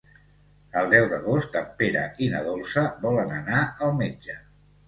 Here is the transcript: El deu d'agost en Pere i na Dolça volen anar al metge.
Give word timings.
El 0.79 0.87
deu 0.93 1.05
d'agost 1.11 1.59
en 1.61 1.69
Pere 1.83 2.05
i 2.29 2.31
na 2.37 2.41
Dolça 2.49 2.87
volen 3.07 3.37
anar 3.43 3.61
al 3.89 3.95
metge. 4.01 4.43